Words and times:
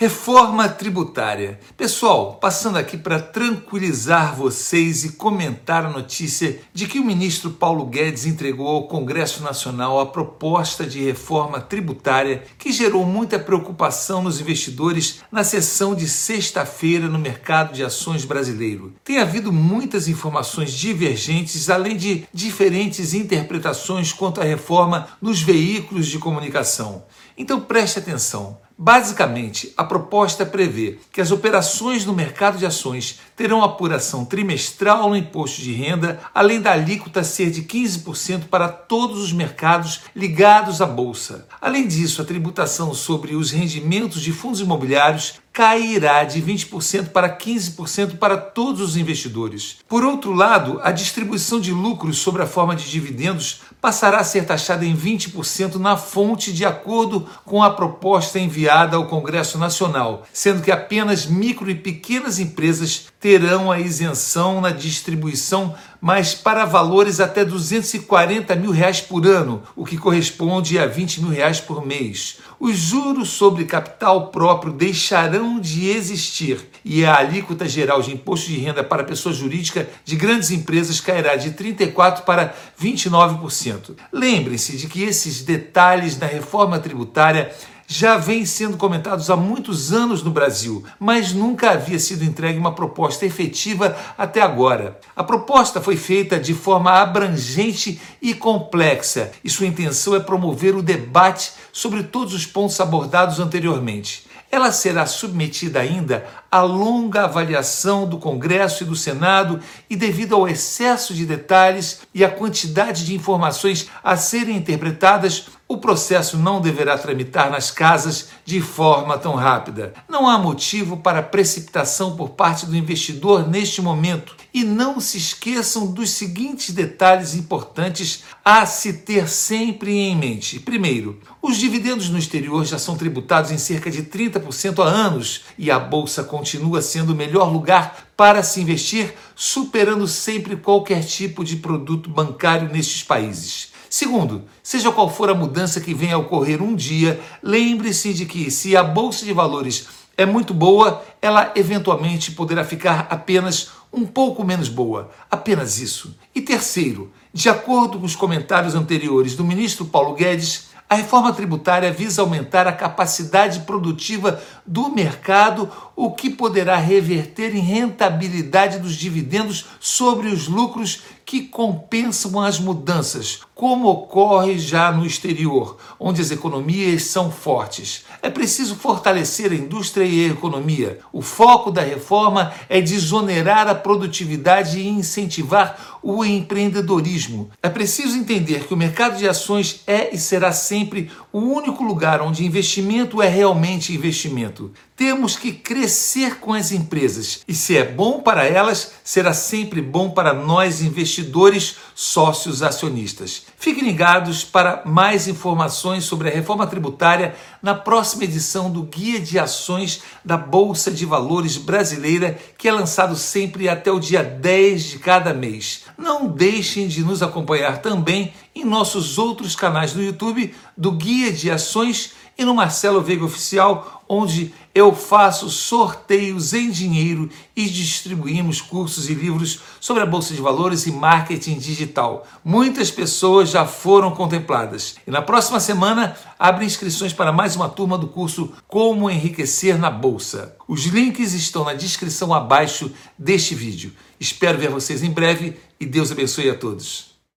Reforma 0.00 0.66
tributária. 0.66 1.60
Pessoal, 1.76 2.36
passando 2.36 2.78
aqui 2.78 2.96
para 2.96 3.20
tranquilizar 3.20 4.34
vocês 4.34 5.04
e 5.04 5.12
comentar 5.12 5.84
a 5.84 5.90
notícia 5.90 6.58
de 6.72 6.86
que 6.86 6.98
o 6.98 7.04
ministro 7.04 7.50
Paulo 7.50 7.84
Guedes 7.84 8.24
entregou 8.24 8.66
ao 8.66 8.88
Congresso 8.88 9.42
Nacional 9.42 10.00
a 10.00 10.06
proposta 10.06 10.86
de 10.86 11.04
reforma 11.04 11.60
tributária 11.60 12.44
que 12.56 12.72
gerou 12.72 13.04
muita 13.04 13.38
preocupação 13.38 14.22
nos 14.22 14.40
investidores 14.40 15.20
na 15.30 15.44
sessão 15.44 15.94
de 15.94 16.08
sexta-feira 16.08 17.06
no 17.06 17.18
mercado 17.18 17.74
de 17.74 17.84
ações 17.84 18.24
brasileiro. 18.24 18.94
Tem 19.04 19.18
havido 19.18 19.52
muitas 19.52 20.08
informações 20.08 20.72
divergentes, 20.72 21.68
além 21.68 21.98
de 21.98 22.26
diferentes 22.32 23.12
interpretações 23.12 24.14
quanto 24.14 24.40
à 24.40 24.44
reforma 24.44 25.08
nos 25.20 25.42
veículos 25.42 26.06
de 26.06 26.18
comunicação. 26.18 27.04
Então 27.36 27.60
preste 27.60 27.98
atenção. 27.98 28.56
Basicamente, 28.82 29.74
a 29.76 29.84
proposta 29.84 30.46
prevê 30.46 30.96
que 31.12 31.20
as 31.20 31.30
operações 31.30 32.06
no 32.06 32.14
mercado 32.14 32.56
de 32.56 32.64
ações 32.64 33.20
terão 33.36 33.62
apuração 33.62 34.24
trimestral 34.24 35.10
no 35.10 35.16
imposto 35.16 35.60
de 35.60 35.70
renda, 35.70 36.18
além 36.34 36.62
da 36.62 36.72
alíquota 36.72 37.22
ser 37.22 37.50
de 37.50 37.60
15% 37.60 38.44
para 38.48 38.68
todos 38.68 39.20
os 39.20 39.34
mercados 39.34 40.00
ligados 40.16 40.80
à 40.80 40.86
bolsa. 40.86 41.46
Além 41.60 41.86
disso, 41.86 42.22
a 42.22 42.24
tributação 42.24 42.94
sobre 42.94 43.34
os 43.34 43.50
rendimentos 43.50 44.22
de 44.22 44.32
fundos 44.32 44.62
imobiliários 44.62 45.34
cairá 45.52 46.24
de 46.24 46.40
20% 46.40 47.08
para 47.08 47.36
15% 47.36 48.18
para 48.18 48.36
todos 48.36 48.80
os 48.80 48.96
investidores. 48.96 49.78
Por 49.88 50.04
outro 50.04 50.32
lado, 50.32 50.80
a 50.82 50.92
distribuição 50.92 51.60
de 51.60 51.72
lucros 51.72 52.18
sob 52.18 52.40
a 52.40 52.46
forma 52.46 52.76
de 52.76 52.88
dividendos 52.88 53.62
passará 53.80 54.18
a 54.18 54.24
ser 54.24 54.44
taxada 54.46 54.84
em 54.84 54.96
20% 54.96 55.76
na 55.76 55.96
fonte 55.96 56.52
de 56.52 56.64
acordo 56.64 57.26
com 57.44 57.62
a 57.62 57.70
proposta 57.70 58.38
enviada 58.38 58.96
ao 58.96 59.06
Congresso 59.06 59.58
Nacional, 59.58 60.26
sendo 60.32 60.62
que 60.62 60.70
apenas 60.70 61.26
micro 61.26 61.70
e 61.70 61.74
pequenas 61.74 62.38
empresas 62.38 63.06
terão 63.18 63.70
a 63.70 63.80
isenção 63.80 64.60
na 64.60 64.70
distribuição, 64.70 65.74
mas 66.00 66.34
para 66.34 66.64
valores 66.64 67.20
até 67.20 67.44
240 67.44 68.54
mil 68.56 68.70
reais 68.70 69.00
por 69.00 69.26
ano, 69.26 69.62
o 69.76 69.84
que 69.84 69.98
corresponde 69.98 70.78
a 70.78 70.86
20 70.86 71.22
mil 71.22 71.30
reais 71.30 71.60
por 71.60 71.84
mês. 71.84 72.38
Os 72.58 72.76
juros 72.76 73.30
sobre 73.30 73.64
capital 73.64 74.28
próprio 74.28 74.72
deixarão 74.72 75.60
de 75.60 75.90
existir 75.90 76.68
e 76.84 77.04
a 77.04 77.16
alíquota 77.16 77.68
geral 77.68 78.00
de 78.00 78.12
imposto 78.12 78.48
de 78.48 78.58
renda 78.58 78.82
para 78.82 79.04
pessoa 79.04 79.34
jurídica 79.34 79.88
de 80.04 80.16
grandes 80.16 80.50
empresas 80.50 81.00
cairá 81.00 81.36
de 81.36 81.50
34% 81.50 82.22
para 82.22 82.54
29%. 82.80 83.94
Lembrem-se 84.12 84.76
de 84.76 84.86
que 84.86 85.02
esses 85.02 85.42
detalhes 85.42 86.16
da 86.16 86.26
reforma 86.26 86.78
tributária 86.78 87.50
já 87.92 88.16
vêm 88.16 88.46
sendo 88.46 88.76
comentados 88.76 89.30
há 89.30 89.36
muitos 89.36 89.92
anos 89.92 90.22
no 90.22 90.30
Brasil, 90.30 90.84
mas 90.96 91.32
nunca 91.32 91.72
havia 91.72 91.98
sido 91.98 92.24
entregue 92.24 92.56
uma 92.56 92.72
proposta 92.72 93.26
efetiva 93.26 93.96
até 94.16 94.40
agora. 94.40 95.00
A 95.16 95.24
proposta 95.24 95.80
foi 95.80 95.96
feita 95.96 96.38
de 96.38 96.54
forma 96.54 96.92
abrangente 96.92 98.00
e 98.22 98.32
complexa, 98.32 99.32
e 99.42 99.50
sua 99.50 99.66
intenção 99.66 100.14
é 100.14 100.20
promover 100.20 100.76
o 100.76 100.84
debate 100.84 101.50
sobre 101.72 102.04
todos 102.04 102.32
os 102.32 102.46
pontos 102.46 102.78
abordados 102.80 103.40
anteriormente. 103.40 104.30
Ela 104.52 104.70
será 104.70 105.04
submetida 105.04 105.80
ainda 105.80 106.24
à 106.50 106.60
longa 106.62 107.24
avaliação 107.24 108.08
do 108.08 108.18
Congresso 108.18 108.84
e 108.84 108.86
do 108.86 108.94
Senado, 108.94 109.58
e 109.88 109.96
devido 109.96 110.36
ao 110.36 110.48
excesso 110.48 111.12
de 111.12 111.26
detalhes 111.26 112.02
e 112.14 112.24
à 112.24 112.30
quantidade 112.30 113.04
de 113.04 113.14
informações 113.16 113.88
a 114.02 114.16
serem 114.16 114.56
interpretadas, 114.56 115.46
o 115.70 115.78
processo 115.78 116.36
não 116.36 116.60
deverá 116.60 116.98
tramitar 116.98 117.48
nas 117.48 117.70
casas 117.70 118.30
de 118.44 118.60
forma 118.60 119.16
tão 119.16 119.36
rápida. 119.36 119.94
Não 120.08 120.28
há 120.28 120.36
motivo 120.36 120.96
para 120.96 121.22
precipitação 121.22 122.16
por 122.16 122.30
parte 122.30 122.66
do 122.66 122.76
investidor 122.76 123.48
neste 123.48 123.80
momento. 123.80 124.34
E 124.52 124.64
não 124.64 124.98
se 124.98 125.16
esqueçam 125.16 125.86
dos 125.86 126.10
seguintes 126.10 126.74
detalhes 126.74 127.36
importantes 127.36 128.24
a 128.44 128.66
se 128.66 128.94
ter 128.94 129.28
sempre 129.28 129.96
em 129.96 130.16
mente. 130.16 130.58
Primeiro, 130.58 131.20
os 131.40 131.56
dividendos 131.56 132.08
no 132.08 132.18
exterior 132.18 132.64
já 132.64 132.76
são 132.76 132.96
tributados 132.96 133.52
em 133.52 133.58
cerca 133.58 133.92
de 133.92 134.02
30% 134.02 134.84
há 134.84 134.88
anos 134.88 135.42
e 135.56 135.70
a 135.70 135.78
bolsa 135.78 136.24
continua 136.24 136.82
sendo 136.82 137.12
o 137.12 137.16
melhor 137.16 137.48
lugar 137.48 138.08
para 138.16 138.42
se 138.42 138.60
investir, 138.60 139.14
superando 139.36 140.08
sempre 140.08 140.56
qualquer 140.56 141.04
tipo 141.04 141.44
de 141.44 141.54
produto 141.54 142.10
bancário 142.10 142.68
nestes 142.72 143.04
países. 143.04 143.69
Segundo, 143.90 144.44
seja 144.62 144.92
qual 144.92 145.10
for 145.10 145.28
a 145.30 145.34
mudança 145.34 145.80
que 145.80 145.92
venha 145.92 146.14
a 146.14 146.18
ocorrer 146.18 146.62
um 146.62 146.76
dia, 146.76 147.20
lembre-se 147.42 148.14
de 148.14 148.24
que 148.24 148.48
se 148.48 148.76
a 148.76 148.84
bolsa 148.84 149.24
de 149.24 149.32
valores 149.32 149.88
é 150.16 150.24
muito 150.24 150.54
boa, 150.54 151.04
ela 151.20 151.50
eventualmente 151.56 152.30
poderá 152.30 152.62
ficar 152.62 153.08
apenas 153.10 153.70
um 153.92 154.06
pouco 154.06 154.44
menos 154.44 154.68
boa. 154.68 155.10
Apenas 155.28 155.80
isso. 155.80 156.16
E 156.32 156.40
terceiro, 156.40 157.10
de 157.34 157.48
acordo 157.48 157.98
com 157.98 158.06
os 158.06 158.14
comentários 158.14 158.76
anteriores 158.76 159.34
do 159.34 159.42
ministro 159.42 159.84
Paulo 159.84 160.14
Guedes, 160.14 160.68
a 160.90 160.96
reforma 160.96 161.32
tributária 161.32 161.92
visa 161.92 162.20
aumentar 162.20 162.66
a 162.66 162.72
capacidade 162.72 163.60
produtiva 163.60 164.42
do 164.66 164.88
mercado, 164.88 165.70
o 165.94 166.10
que 166.10 166.28
poderá 166.28 166.76
reverter 166.78 167.54
em 167.54 167.60
rentabilidade 167.60 168.80
dos 168.80 168.96
dividendos 168.96 169.66
sobre 169.78 170.26
os 170.26 170.48
lucros 170.48 171.02
que 171.30 171.42
compensam 171.42 172.40
as 172.40 172.58
mudanças, 172.58 173.38
como 173.54 173.88
ocorre 173.88 174.58
já 174.58 174.90
no 174.90 175.06
exterior, 175.06 175.76
onde 175.96 176.20
as 176.20 176.32
economias 176.32 177.04
são 177.04 177.30
fortes. 177.30 178.04
É 178.20 178.28
preciso 178.28 178.74
fortalecer 178.74 179.52
a 179.52 179.54
indústria 179.54 180.04
e 180.04 180.24
a 180.24 180.32
economia. 180.32 180.98
O 181.12 181.22
foco 181.22 181.70
da 181.70 181.82
reforma 181.82 182.52
é 182.68 182.80
desonerar 182.80 183.68
a 183.68 183.76
produtividade 183.76 184.80
e 184.80 184.88
incentivar 184.88 186.00
o 186.02 186.24
empreendedorismo. 186.24 187.48
É 187.62 187.68
preciso 187.68 188.16
entender 188.16 188.66
que 188.66 188.74
o 188.74 188.76
mercado 188.76 189.16
de 189.16 189.28
ações 189.28 189.82
é 189.86 190.12
e 190.12 190.18
será 190.18 190.50
sempre 190.80 191.10
o 191.30 191.38
único 191.38 191.84
lugar 191.84 192.22
onde 192.22 192.44
investimento 192.44 193.20
é 193.20 193.28
realmente 193.28 193.94
investimento. 193.94 194.72
Temos 195.00 195.34
que 195.34 195.50
crescer 195.50 196.40
com 196.40 196.52
as 196.52 196.72
empresas 196.72 197.40
e, 197.48 197.54
se 197.54 197.74
é 197.74 197.82
bom 197.82 198.20
para 198.20 198.44
elas, 198.44 198.92
será 199.02 199.32
sempre 199.32 199.80
bom 199.80 200.10
para 200.10 200.34
nós 200.34 200.82
investidores, 200.82 201.76
sócios 201.94 202.62
acionistas. 202.62 203.44
Fiquem 203.56 203.82
ligados 203.82 204.44
para 204.44 204.82
mais 204.84 205.26
informações 205.26 206.04
sobre 206.04 206.28
a 206.28 206.30
reforma 206.30 206.66
tributária 206.66 207.34
na 207.62 207.74
próxima 207.74 208.24
edição 208.24 208.70
do 208.70 208.82
Guia 208.82 209.18
de 209.18 209.38
Ações 209.38 210.02
da 210.22 210.36
Bolsa 210.36 210.90
de 210.90 211.06
Valores 211.06 211.56
Brasileira, 211.56 212.38
que 212.58 212.68
é 212.68 212.72
lançado 212.72 213.16
sempre 213.16 213.70
até 213.70 213.90
o 213.90 213.98
dia 213.98 214.22
10 214.22 214.82
de 214.82 214.98
cada 214.98 215.32
mês. 215.32 215.84
Não 215.96 216.26
deixem 216.26 216.86
de 216.86 217.02
nos 217.02 217.22
acompanhar 217.22 217.78
também 217.78 218.34
em 218.54 218.66
nossos 218.66 219.16
outros 219.16 219.56
canais 219.56 219.94
no 219.94 220.02
YouTube 220.02 220.54
do 220.76 220.92
Guia 220.92 221.32
de 221.32 221.50
Ações 221.50 222.12
e 222.40 222.44
no 222.44 222.54
Marcelo 222.54 223.02
Veiga 223.02 223.24
Oficial, 223.24 223.99
onde 224.10 224.52
eu 224.74 224.92
faço 224.92 225.48
sorteios 225.48 226.52
em 226.52 226.68
dinheiro 226.68 227.30
e 227.54 227.66
distribuímos 227.66 228.60
cursos 228.60 229.08
e 229.08 229.14
livros 229.14 229.60
sobre 229.78 230.02
a 230.02 230.06
Bolsa 230.06 230.34
de 230.34 230.40
Valores 230.40 230.84
e 230.86 230.90
marketing 230.90 231.58
digital. 231.58 232.26
Muitas 232.44 232.90
pessoas 232.90 233.50
já 233.50 233.64
foram 233.64 234.10
contempladas. 234.10 234.96
E 235.06 235.12
na 235.12 235.22
próxima 235.22 235.60
semana 235.60 236.16
abre 236.36 236.64
inscrições 236.64 237.12
para 237.12 237.32
mais 237.32 237.54
uma 237.54 237.68
turma 237.68 237.96
do 237.96 238.08
curso 238.08 238.52
Como 238.66 239.08
Enriquecer 239.08 239.78
na 239.78 239.90
Bolsa. 239.90 240.56
Os 240.66 240.86
links 240.86 241.32
estão 241.32 241.64
na 241.64 241.74
descrição 241.74 242.34
abaixo 242.34 242.90
deste 243.16 243.54
vídeo. 243.54 243.92
Espero 244.18 244.58
ver 244.58 244.70
vocês 244.70 245.04
em 245.04 245.10
breve 245.10 245.56
e 245.78 245.86
Deus 245.86 246.10
abençoe 246.10 246.50
a 246.50 246.54
todos. 246.56 247.09